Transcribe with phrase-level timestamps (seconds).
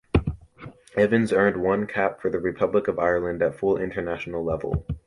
[0.97, 4.83] Evans earned one cap for the Republic of Ireland at full international level.